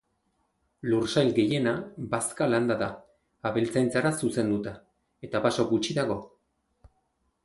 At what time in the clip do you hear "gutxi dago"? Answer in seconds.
5.73-6.17